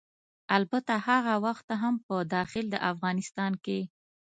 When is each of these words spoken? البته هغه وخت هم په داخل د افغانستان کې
البته 0.57 0.93
هغه 1.07 1.33
وخت 1.45 1.67
هم 1.81 1.95
په 2.05 2.15
داخل 2.33 2.65
د 2.73 2.75
افغانستان 2.91 3.51
کې 3.65 3.79